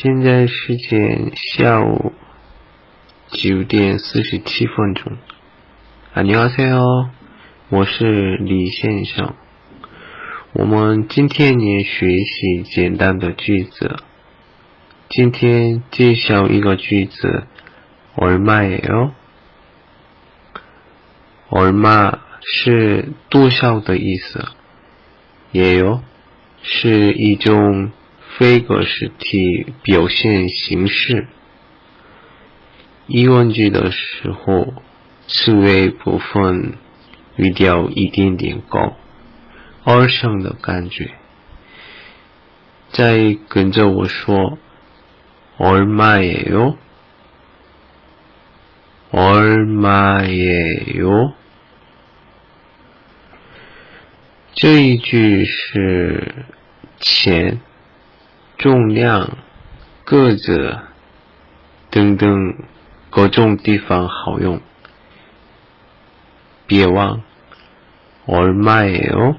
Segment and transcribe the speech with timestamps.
[0.00, 2.14] 现在时间下午
[3.28, 5.18] 九点四十七分钟。
[6.14, 7.10] 안녕하세요，
[7.68, 9.34] 我是李先生。
[10.54, 13.96] 我们今天也学习简单的句子。
[15.10, 17.44] 今天介绍一个句子，
[18.16, 19.10] 얼마예 요？
[21.50, 24.42] 얼마是多少的意思，
[25.52, 26.00] 예요
[26.62, 27.92] 是一种
[28.36, 31.26] 非格式体表现形式。
[33.06, 34.74] 疑问句的时候，
[35.26, 36.74] 词尾部分
[37.36, 38.96] 语调一点点高，
[39.84, 41.12] 二声的感觉。
[42.90, 44.58] 再跟着我说，
[45.58, 46.76] 얼마예 요？
[49.12, 51.32] 얼마예 요？
[54.54, 56.46] 这一句是
[56.98, 57.60] 钱。
[58.60, 59.38] 重量、
[60.04, 60.78] 个子
[61.90, 62.54] 等等
[63.10, 64.60] 各种地方好用。
[66.66, 67.22] 别忘，
[68.26, 69.36] 얼마예 요？